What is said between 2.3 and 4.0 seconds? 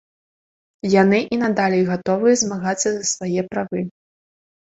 змагацца за свае правы.